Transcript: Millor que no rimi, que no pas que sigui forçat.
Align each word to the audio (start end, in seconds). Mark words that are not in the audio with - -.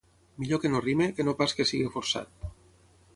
Millor 0.43 0.61
que 0.63 0.71
no 0.71 0.79
rimi, 0.85 1.09
que 1.19 1.27
no 1.27 1.37
pas 1.43 1.55
que 1.59 1.67
sigui 1.73 1.93
forçat. 1.99 2.51